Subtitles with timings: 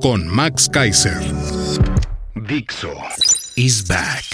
[0.00, 1.20] con Max Kaiser.
[2.34, 2.92] Dixo
[3.56, 4.24] is back.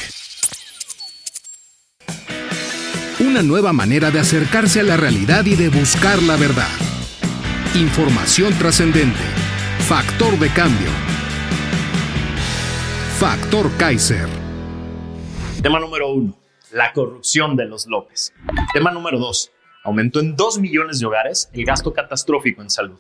[3.19, 6.69] Una nueva manera de acercarse a la realidad y de buscar la verdad.
[7.75, 9.19] Información trascendente.
[9.89, 10.89] Factor de cambio.
[13.19, 14.29] Factor Kaiser.
[15.63, 16.39] Tema número uno,
[16.73, 18.33] la corrupción de los López.
[18.73, 19.51] Tema número dos,
[19.83, 22.99] aumentó en 2 millones de hogares el gasto catastrófico en salud.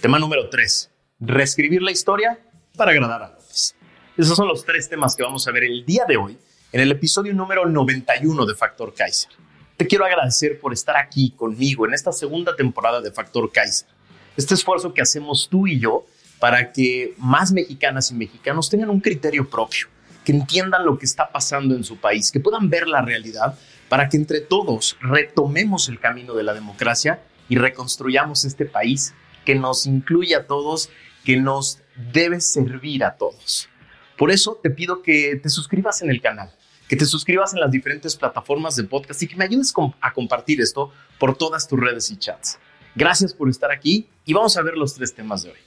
[0.00, 0.91] Tema número tres,
[1.24, 2.38] reescribir la historia
[2.76, 3.76] para agradar a López.
[4.16, 6.36] Esos son los tres temas que vamos a ver el día de hoy
[6.72, 9.30] en el episodio número 91 de Factor Kaiser.
[9.76, 13.88] Te quiero agradecer por estar aquí conmigo en esta segunda temporada de Factor Kaiser.
[14.36, 16.04] Este esfuerzo que hacemos tú y yo
[16.40, 19.86] para que más mexicanas y mexicanos tengan un criterio propio,
[20.24, 23.56] que entiendan lo que está pasando en su país, que puedan ver la realidad
[23.88, 29.54] para que entre todos retomemos el camino de la democracia y reconstruyamos este país que
[29.54, 30.90] nos incluye a todos
[31.24, 31.78] que nos
[32.12, 33.68] debe servir a todos.
[34.16, 36.54] Por eso te pido que te suscribas en el canal,
[36.88, 40.60] que te suscribas en las diferentes plataformas de podcast y que me ayudes a compartir
[40.60, 42.58] esto por todas tus redes y chats.
[42.94, 45.58] Gracias por estar aquí y vamos a ver los tres temas de hoy.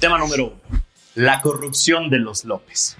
[0.00, 0.60] Tema número uno,
[1.14, 2.96] la corrupción de los López.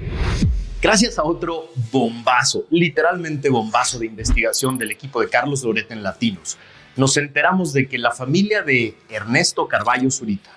[0.83, 6.59] Gracias a otro bombazo, literalmente bombazo de investigación del equipo de Carlos Loret en Latinos,
[6.97, 10.51] nos enteramos de que la familia de Ernesto Carballo Zurita,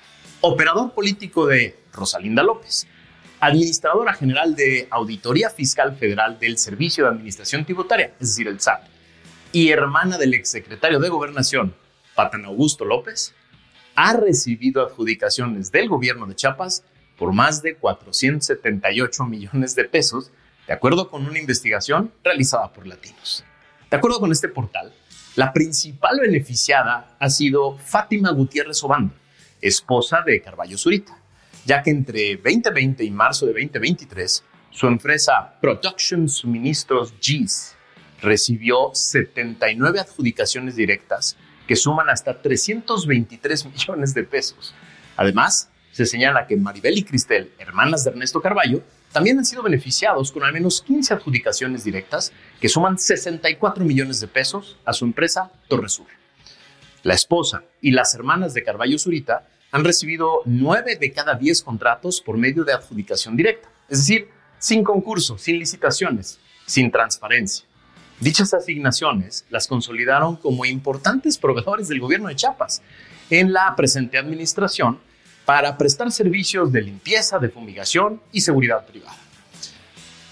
[0.47, 2.85] operador político de Rosalinda López,
[3.39, 8.83] administradora general de Auditoría Fiscal Federal del Servicio de Administración Tributaria, es decir, el SAT,
[9.51, 11.73] y hermana del exsecretario de Gobernación,
[12.13, 13.33] Patan Augusto López,
[13.95, 16.83] ha recibido adjudicaciones del gobierno de Chiapas
[17.17, 20.31] por más de 478 millones de pesos,
[20.67, 23.43] de acuerdo con una investigación realizada por Latinos.
[23.89, 24.93] De acuerdo con este portal,
[25.35, 29.13] la principal beneficiada ha sido Fátima Gutiérrez Obando,
[29.67, 31.17] esposa de Carballo Zurita,
[31.65, 37.75] ya que entre 2020 y marzo de 2023, su empresa Production Suministros GIS
[38.21, 41.37] recibió 79 adjudicaciones directas
[41.67, 44.75] que suman hasta 323 millones de pesos.
[45.17, 50.31] Además, se señala que Maribel y Cristel, hermanas de Ernesto Carballo, también han sido beneficiados
[50.31, 55.51] con al menos 15 adjudicaciones directas que suman 64 millones de pesos a su empresa
[55.69, 56.07] Torresur.
[57.01, 62.21] La esposa y las hermanas de Carballo Zurita han recibido 9 de cada 10 contratos
[62.21, 67.65] por medio de adjudicación directa, es decir, sin concurso, sin licitaciones, sin transparencia.
[68.21, 72.81] Dichas asignaciones las consolidaron como importantes proveedores del gobierno de Chiapas
[73.29, 74.97] en la presente administración
[75.43, 79.17] para prestar servicios de limpieza, de fumigación y seguridad privada.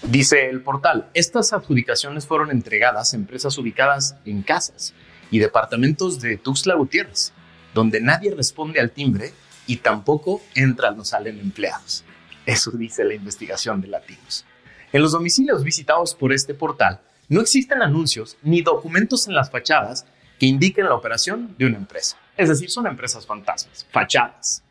[0.04, 4.94] Dice el portal, estas adjudicaciones fueron entregadas a empresas ubicadas en casas
[5.30, 7.34] y departamentos de Tuxtla Gutiérrez,
[7.74, 9.32] donde nadie responde al timbre
[9.66, 12.04] y tampoco entran o salen empleados.
[12.46, 14.44] Eso dice la investigación de Latinos.
[14.92, 20.06] En los domicilios visitados por este portal no existen anuncios ni documentos en las fachadas
[20.38, 22.16] que indiquen la operación de una empresa.
[22.36, 24.62] Es decir, son empresas fantasmas, fachadas.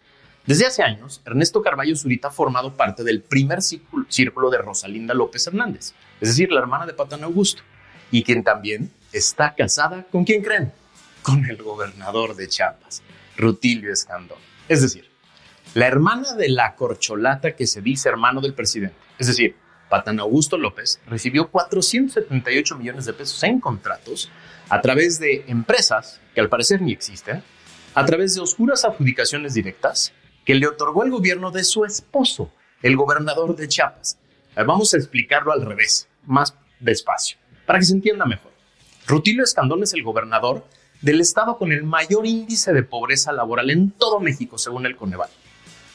[0.45, 5.47] Desde hace años, Ernesto Carballo Zurita ha formado parte del primer círculo de Rosalinda López
[5.47, 7.63] Hernández, es decir, la hermana de Patán Augusto,
[8.11, 10.73] y quien también está casada con quién creen?
[11.23, 13.01] Con el gobernador de Chiapas,
[13.37, 14.37] Rutilio Escandón.
[14.67, 15.09] Es decir,
[15.73, 19.55] la hermana de la corcholata que se dice hermano del presidente, es decir,
[19.89, 24.29] Patán Augusto López, recibió 478 millones de pesos en contratos
[24.67, 27.41] a través de empresas que al parecer ni existen,
[27.95, 30.11] a través de oscuras adjudicaciones directas
[30.43, 34.17] que le otorgó el gobierno de su esposo, el gobernador de Chiapas.
[34.55, 38.51] Vamos a explicarlo al revés, más despacio, para que se entienda mejor.
[39.07, 40.65] Rutilio Escandón es el gobernador
[41.03, 45.29] del estado con el mayor índice de pobreza laboral en todo México, según el Coneval.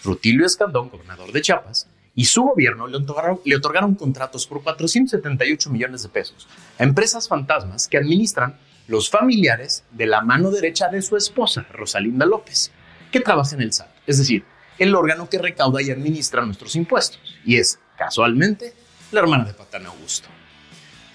[0.04, 5.70] Rutilio Escandón, gobernador de Chiapas, y su gobierno le otorgaron, le otorgaron contratos por 478
[5.70, 6.46] millones de pesos
[6.78, 12.26] a empresas fantasmas que administran los familiares de la mano derecha de su esposa, Rosalinda
[12.26, 12.70] López,
[13.10, 14.44] que trabaja en el SAT, es decir,
[14.78, 18.74] el órgano que recauda y administra nuestros impuestos, y es, casualmente,
[19.10, 20.28] la hermana de Patán Augusto.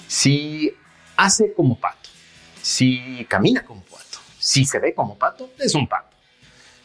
[0.07, 0.73] Si
[1.15, 2.02] hace como pato,
[2.63, 6.15] si camina como pato, si se ve como pato, es un pato.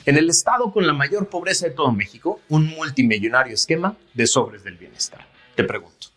[0.04, 4.64] En el estado con la mayor pobreza de todo México, un multimillonario esquema de sobres
[4.64, 5.25] del bienestar.
[5.54, 6.08] Te pregunto,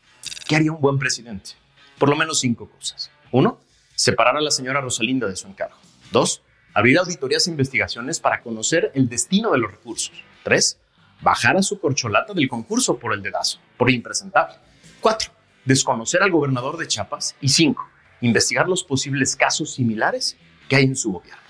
[0.48, 1.52] ¿qué haría un buen presidente?
[2.00, 3.12] Por lo menos cinco cosas.
[3.32, 3.60] Uno,
[3.94, 5.78] separar a la señora Rosalinda de su encargo.
[6.12, 6.42] Dos,
[6.74, 10.24] abrir auditorías e investigaciones para conocer el destino de los recursos.
[10.44, 10.80] Tres,
[11.22, 14.56] bajar a su corcholata del concurso por el dedazo, por impresentable.
[15.02, 15.32] Cuatro,
[15.66, 17.36] desconocer al gobernador de Chiapas.
[17.42, 17.88] Y cinco,
[18.22, 20.38] investigar los posibles casos similares
[20.70, 21.42] que hay en su gobierno.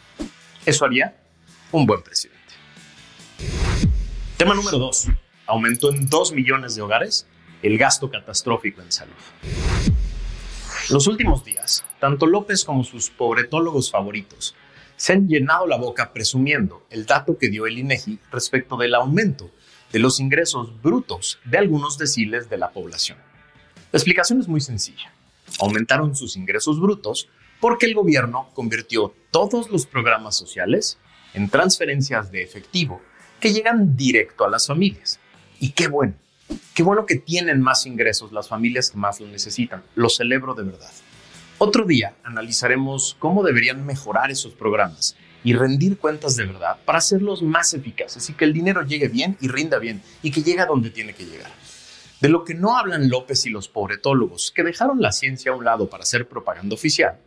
[0.65, 1.15] Eso haría
[1.71, 2.39] un buen presidente.
[4.37, 5.07] Tema número dos.
[5.45, 7.27] Aumentó en dos millones de hogares
[7.61, 9.13] el gasto catastrófico en salud.
[10.89, 14.55] Los últimos días, tanto López como sus pobretólogos favoritos
[14.95, 19.49] se han llenado la boca presumiendo el dato que dio el INEGI respecto del aumento
[19.91, 23.17] de los ingresos brutos de algunos deciles de la población.
[23.91, 25.11] La explicación es muy sencilla.
[25.59, 27.27] Aumentaron sus ingresos brutos
[27.59, 30.97] porque el gobierno convirtió todos los programas sociales
[31.33, 33.01] en transferencias de efectivo
[33.39, 35.19] que llegan directo a las familias.
[35.59, 36.13] Y qué bueno,
[36.73, 39.83] qué bueno que tienen más ingresos las familias que más lo necesitan.
[39.95, 40.91] Lo celebro de verdad.
[41.57, 47.41] Otro día analizaremos cómo deberían mejorar esos programas y rendir cuentas de verdad para hacerlos
[47.41, 50.65] más eficaces y que el dinero llegue bien y rinda bien y que llegue a
[50.65, 51.51] donde tiene que llegar.
[52.21, 55.65] De lo que no hablan López y los pobretólogos, que dejaron la ciencia a un
[55.65, 57.17] lado para hacer propaganda oficial,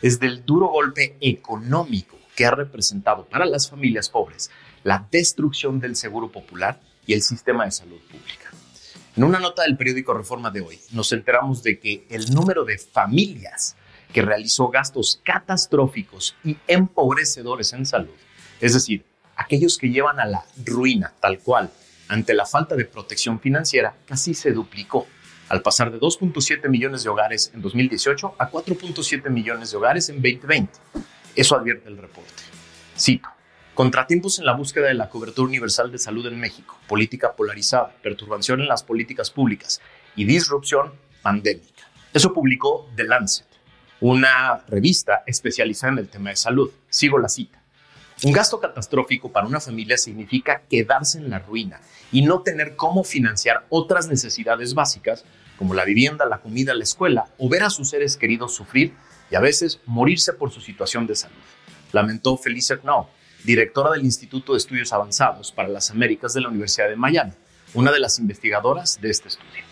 [0.00, 4.50] es del duro golpe económico que ha representado para las familias pobres
[4.84, 8.52] la destrucción del seguro popular y el sistema de salud pública.
[9.16, 12.78] En una nota del periódico Reforma de hoy, nos enteramos de que el número de
[12.78, 13.74] familias
[14.12, 18.14] que realizó gastos catastróficos y empobrecedores en salud,
[18.60, 19.04] es decir,
[19.34, 21.72] aquellos que llevan a la ruina tal cual
[22.08, 25.06] ante la falta de protección financiera, casi se duplicó
[25.48, 30.16] al pasar de 2.7 millones de hogares en 2018 a 4.7 millones de hogares en
[30.16, 30.72] 2020.
[31.34, 32.42] Eso advierte el reporte.
[32.98, 33.28] Cito.
[33.74, 38.60] Contratiempos en la búsqueda de la cobertura universal de salud en México, política polarizada, perturbación
[38.60, 39.80] en las políticas públicas
[40.14, 40.92] y disrupción
[41.22, 41.90] pandémica.
[42.12, 43.54] Eso publicó The Lancet
[44.00, 46.70] una revista especializada en el tema de salud.
[46.90, 47.63] Sigo la cita.
[48.22, 51.80] Un gasto catastrófico para una familia significa quedarse en la ruina
[52.12, 55.24] y no tener cómo financiar otras necesidades básicas
[55.58, 58.94] como la vivienda, la comida, la escuela o ver a sus seres queridos sufrir
[59.30, 61.36] y a veces morirse por su situación de salud.
[61.92, 63.08] Lamentó Felicia Knau,
[63.44, 67.32] directora del Instituto de Estudios Avanzados para las Américas de la Universidad de Miami,
[67.74, 69.64] una de las investigadoras de este estudio.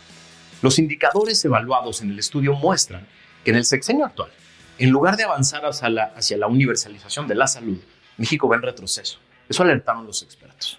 [0.60, 3.06] Los indicadores evaluados en el estudio muestran
[3.44, 4.30] que en el sexenio actual,
[4.78, 7.80] en lugar de avanzar hacia la, hacia la universalización de la salud,
[8.17, 9.19] México va en retroceso.
[9.49, 10.79] Eso alertaron los expertos.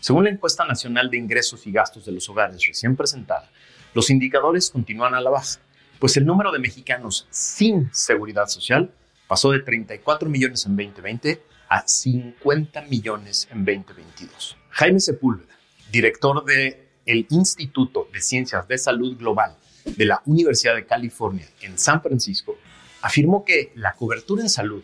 [0.00, 3.50] Según la encuesta nacional de ingresos y gastos de los hogares recién presentada,
[3.94, 5.60] los indicadores continúan a la baja,
[5.98, 8.92] pues el número de mexicanos sin seguridad social
[9.28, 14.56] pasó de 34 millones en 2020 a 50 millones en 2022.
[14.70, 15.54] Jaime Sepúlveda,
[15.90, 16.76] director del
[17.06, 22.56] el Instituto de Ciencias de Salud Global de la Universidad de California en San Francisco
[23.00, 24.82] afirmó que la cobertura en salud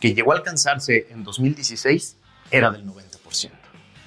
[0.00, 2.16] que llegó a alcanzarse en 2016
[2.50, 3.50] era del 90%.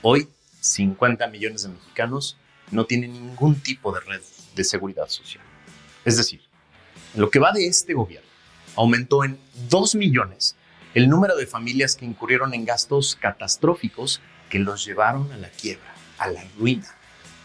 [0.01, 0.27] Hoy,
[0.61, 2.37] 50 millones de mexicanos
[2.71, 4.21] no tienen ningún tipo de red
[4.55, 5.43] de seguridad social.
[6.05, 6.41] Es decir,
[7.15, 8.29] lo que va de este gobierno,
[8.75, 9.37] aumentó en
[9.69, 10.55] 2 millones
[10.93, 15.93] el número de familias que incurrieron en gastos catastróficos que los llevaron a la quiebra,
[16.17, 16.87] a la ruina,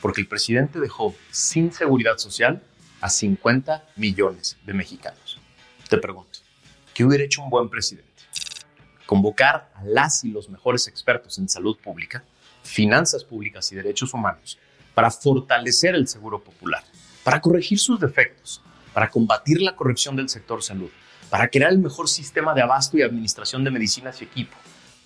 [0.00, 2.62] porque el presidente dejó sin seguridad social
[3.00, 5.38] a 50 millones de mexicanos.
[5.88, 6.40] Te pregunto,
[6.94, 8.05] ¿qué hubiera hecho un buen presidente?
[9.06, 12.24] Convocar a las y los mejores expertos en salud pública,
[12.62, 14.58] finanzas públicas y derechos humanos
[14.94, 16.82] para fortalecer el seguro popular,
[17.22, 20.90] para corregir sus defectos, para combatir la corrupción del sector salud,
[21.30, 24.56] para crear el mejor sistema de abasto y administración de medicinas y equipo,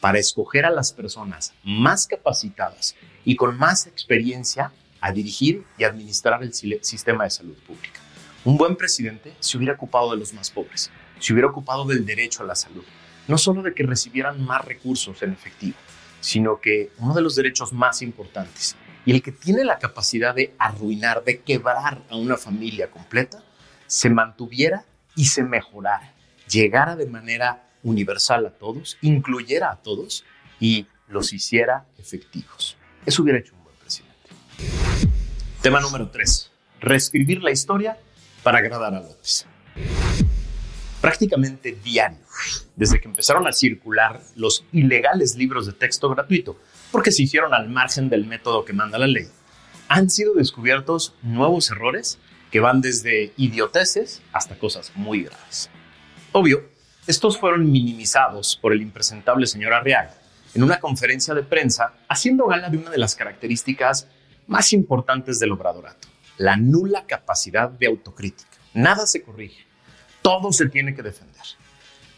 [0.00, 6.42] para escoger a las personas más capacitadas y con más experiencia a dirigir y administrar
[6.42, 8.00] el sistema de salud pública.
[8.44, 12.42] Un buen presidente se hubiera ocupado de los más pobres, se hubiera ocupado del derecho
[12.42, 12.84] a la salud,
[13.30, 15.76] no solo de que recibieran más recursos en efectivo,
[16.20, 20.54] sino que uno de los derechos más importantes y el que tiene la capacidad de
[20.58, 23.42] arruinar, de quebrar a una familia completa,
[23.86, 24.84] se mantuviera
[25.16, 26.12] y se mejorara,
[26.48, 30.24] llegara de manera universal a todos, incluyera a todos
[30.58, 32.76] y los hiciera efectivos.
[33.06, 33.54] Eso hubiera hecho
[35.62, 36.50] Tema número 3.
[36.80, 37.98] Reescribir la historia
[38.42, 39.46] para agradar a López.
[41.00, 42.18] Prácticamente diario,
[42.76, 46.58] desde que empezaron a circular los ilegales libros de texto gratuito,
[46.92, 49.28] porque se hicieron al margen del método que manda la ley,
[49.88, 52.18] han sido descubiertos nuevos errores
[52.50, 55.70] que van desde idioteces hasta cosas muy graves.
[56.32, 56.68] Obvio,
[57.06, 60.14] estos fueron minimizados por el impresentable señor Arriaga
[60.54, 64.06] en una conferencia de prensa haciendo gala de una de las características
[64.46, 68.50] más importantes del obradorato, la nula capacidad de autocrítica.
[68.74, 69.64] Nada se corrige,
[70.22, 71.42] todo se tiene que defender.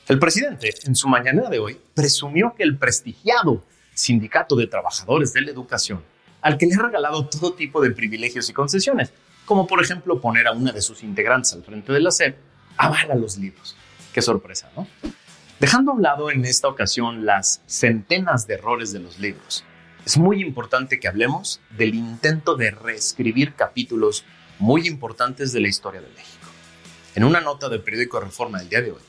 [0.09, 5.43] El presidente, en su mañana de hoy, presumió que el prestigiado Sindicato de Trabajadores de
[5.43, 6.03] la Educación,
[6.41, 9.13] al que le ha regalado todo tipo de privilegios y concesiones,
[9.45, 12.37] como por ejemplo poner a una de sus integrantes al frente de la SEP,
[12.77, 13.77] avala los libros.
[14.13, 14.87] Qué sorpresa, ¿no?
[15.61, 19.65] Dejando a un lado en esta ocasión las centenas de errores de los libros,
[20.05, 24.25] es muy importante que hablemos del intento de reescribir capítulos
[24.59, 26.52] muy importantes de la historia de México.
[27.15, 29.03] En una nota del periódico Reforma del día de hoy,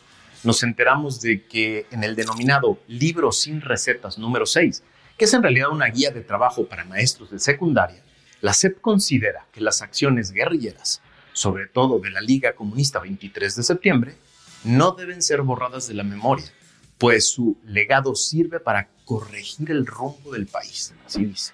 [0.44, 4.84] nos enteramos de que en el denominado Libro sin recetas número 6,
[5.18, 8.04] que es en realidad una guía de trabajo para maestros de secundaria,
[8.42, 13.64] la SEP considera que las acciones guerrilleras, sobre todo de la Liga Comunista 23 de
[13.64, 14.18] septiembre,
[14.66, 16.52] no deben ser borradas de la memoria,
[16.98, 21.54] pues su legado sirve para corregir el rumbo del país, así dice.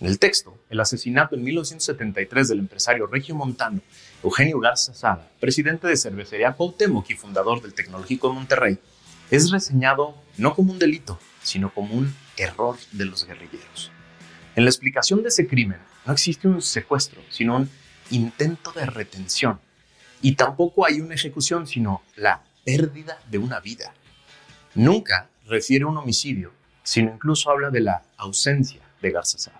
[0.00, 3.82] En el texto, el asesinato en 1973 del empresario regio montano
[4.22, 8.78] Eugenio Garza Sada, presidente de Cervecería Cuauhtémoc y fundador del Tecnológico de Monterrey,
[9.30, 13.92] es reseñado no como un delito, sino como un error de los guerrilleros.
[14.56, 17.70] En la explicación de ese crimen no existe un secuestro, sino un
[18.10, 19.60] intento de retención.
[20.22, 23.92] Y tampoco hay una ejecución, sino la pérdida de una vida.
[24.74, 26.52] Nunca refiere a un homicidio,
[26.82, 29.59] sino incluso habla de la ausencia de Garza Sada.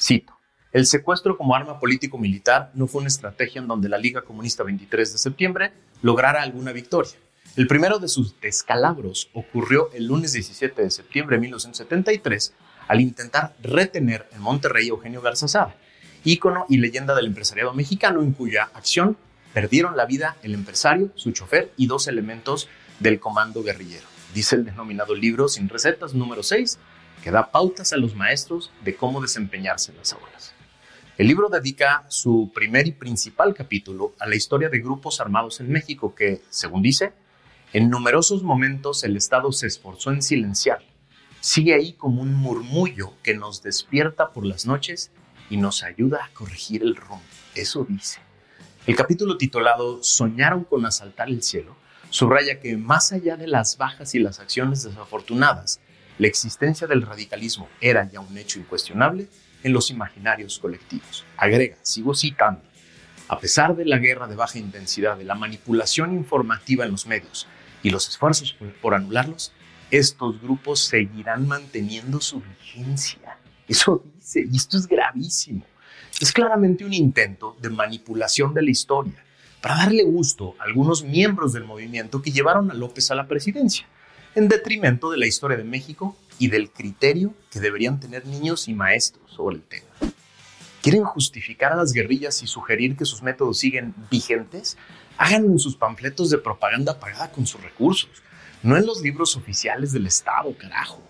[0.00, 0.38] Cito,
[0.72, 5.12] el secuestro como arma político-militar no fue una estrategia en donde la Liga Comunista 23
[5.12, 7.12] de septiembre lograra alguna victoria.
[7.56, 12.54] El primero de sus descalabros ocurrió el lunes 17 de septiembre de 1973
[12.86, 15.74] al intentar retener en Monterrey Eugenio Garza Sada,
[16.22, 19.16] ícono y leyenda del empresariado mexicano en cuya acción
[19.52, 22.68] perdieron la vida el empresario, su chofer y dos elementos
[23.00, 24.06] del comando guerrillero.
[24.34, 26.78] Dice el denominado libro Sin Recetas número 6
[27.22, 30.54] que da pautas a los maestros de cómo desempeñarse en las aulas.
[31.16, 35.70] El libro dedica su primer y principal capítulo a la historia de grupos armados en
[35.70, 37.12] México que, según dice,
[37.72, 40.78] en numerosos momentos el Estado se esforzó en silenciar.
[41.40, 45.10] Sigue ahí como un murmullo que nos despierta por las noches
[45.50, 47.22] y nos ayuda a corregir el rumbo.
[47.54, 48.20] Eso dice.
[48.86, 51.76] El capítulo titulado Soñaron con asaltar el cielo
[52.10, 55.80] subraya que más allá de las bajas y las acciones desafortunadas,
[56.18, 59.28] la existencia del radicalismo era ya un hecho incuestionable
[59.62, 61.24] en los imaginarios colectivos.
[61.36, 62.60] Agrega, sigo citando,
[63.28, 67.46] a pesar de la guerra de baja intensidad, de la manipulación informativa en los medios
[67.84, 69.52] y los esfuerzos por, anularlos,
[69.92, 73.38] estos grupos seguirán manteniendo su vigencia.
[73.68, 75.64] Eso dice, y esto es gravísimo.
[76.20, 79.24] Es claramente un intento de manipulación de la historia
[79.60, 83.86] para darle gusto a algunos miembros del movimiento que llevaron a López a la presidencia
[84.34, 88.74] en detrimento de la historia de México y del criterio que deberían tener niños y
[88.74, 89.86] maestros sobre el tema.
[90.82, 94.76] ¿Quieren justificar a las guerrillas y sugerir que sus métodos siguen vigentes?
[95.16, 98.10] Háganlo en sus panfletos de propaganda pagada con sus recursos,
[98.62, 101.02] no en los libros oficiales del Estado, carajo.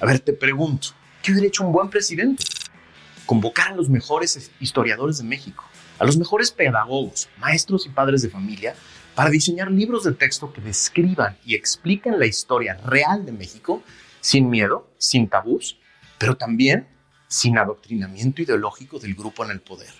[0.00, 0.88] A ver, te pregunto,
[1.22, 2.44] ¿qué hubiera hecho un buen presidente?
[3.26, 5.64] Convocar a los mejores historiadores de México,
[5.98, 8.74] a los mejores pedagogos, maestros y padres de familia
[9.14, 13.82] para diseñar libros de texto que describan y expliquen la historia real de México
[14.20, 15.78] sin miedo, sin tabús,
[16.18, 16.86] pero también
[17.28, 19.92] sin adoctrinamiento ideológico del grupo en el poder.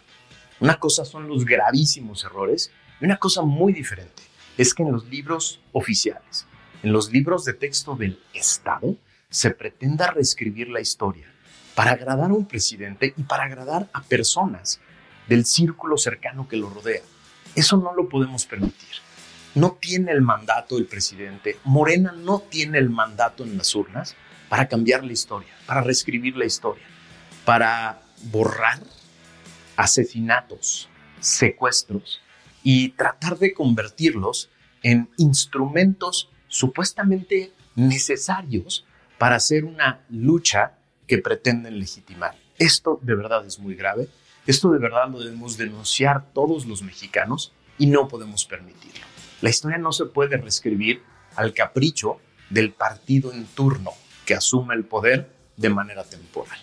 [0.60, 4.22] Una cosa son los gravísimos errores y una cosa muy diferente
[4.58, 6.46] es que en los libros oficiales,
[6.82, 8.96] en los libros de texto del Estado,
[9.30, 11.32] se pretenda reescribir la historia
[11.74, 14.80] para agradar a un presidente y para agradar a personas
[15.28, 17.02] del círculo cercano que lo rodea.
[17.54, 18.88] Eso no lo podemos permitir.
[19.54, 24.14] No tiene el mandato el presidente, Morena no tiene el mandato en las urnas
[24.48, 26.84] para cambiar la historia, para reescribir la historia,
[27.44, 28.80] para borrar
[29.76, 30.88] asesinatos,
[31.20, 32.20] secuestros
[32.62, 34.50] y tratar de convertirlos
[34.82, 38.84] en instrumentos supuestamente necesarios
[39.18, 42.36] para hacer una lucha que pretenden legitimar.
[42.58, 44.08] Esto de verdad es muy grave,
[44.46, 49.04] esto de verdad lo debemos denunciar todos los mexicanos y no podemos permitirlo.
[49.40, 51.02] La historia no se puede reescribir
[51.36, 52.18] al capricho
[52.50, 53.92] del partido en turno
[54.26, 56.58] que asume el poder de manera temporal.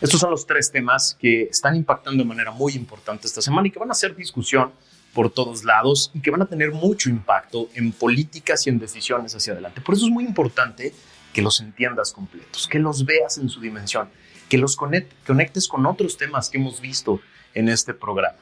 [0.00, 3.70] Estos son los tres temas que están impactando de manera muy importante esta semana y
[3.70, 4.72] que van a ser discusión
[5.14, 9.34] por todos lados y que van a tener mucho impacto en políticas y en decisiones
[9.34, 9.80] hacia adelante.
[9.80, 10.92] Por eso es muy importante
[11.32, 14.10] que los entiendas completos, que los veas en su dimensión,
[14.48, 17.20] que los conectes con otros temas que hemos visto
[17.54, 18.38] en este programa.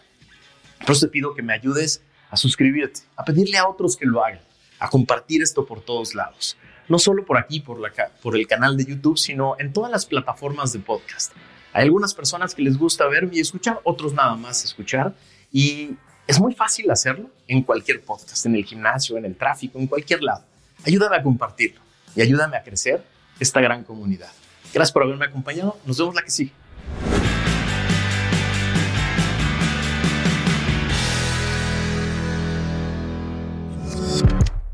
[0.81, 4.41] Eso te pido que me ayudes a suscribirte, a pedirle a otros que lo hagan,
[4.79, 6.57] a compartir esto por todos lados.
[6.89, 7.91] No solo por aquí, por, la,
[8.23, 11.33] por el canal de YouTube, sino en todas las plataformas de podcast.
[11.73, 15.15] Hay algunas personas que les gusta verme y escuchar, otros nada más escuchar.
[15.51, 15.97] Y
[16.27, 20.23] es muy fácil hacerlo en cualquier podcast, en el gimnasio, en el tráfico, en cualquier
[20.23, 20.45] lado.
[20.85, 21.81] Ayúdame a compartirlo
[22.15, 23.03] y ayúdame a crecer
[23.41, 24.31] esta gran comunidad.
[24.75, 25.79] Gracias por haberme acompañado.
[25.87, 26.53] Nos vemos la que sigue.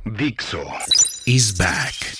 [0.07, 0.63] Dixo
[1.27, 2.20] is back.